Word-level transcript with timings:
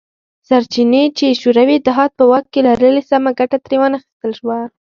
سرچینې 0.47 1.03
چې 1.17 1.27
شوروي 1.41 1.75
اتحاد 1.77 2.11
په 2.17 2.23
واک 2.29 2.45
کې 2.53 2.59
لرلې 2.67 3.03
سمه 3.09 3.31
ګټه 3.39 3.57
ترې 3.63 3.77
وانه 3.79 3.97
خیستل 4.01 4.31
شوه 4.39 4.57